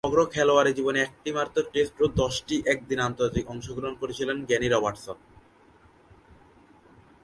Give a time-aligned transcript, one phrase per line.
[0.03, 5.17] সমগ্র খেলোয়াড়ী জীবনে একটিমাত্র টেস্ট ও দশটি একদিনের আন্তর্জাতিকে অংশগ্রহণ করেছেন গ্যারি রবার্টসন।